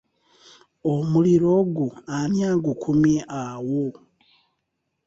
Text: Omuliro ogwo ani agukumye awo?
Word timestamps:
Omuliro 0.93 1.47
ogwo 1.61 1.87
ani 2.17 2.39
agukumye 2.51 3.19
awo? 3.43 3.85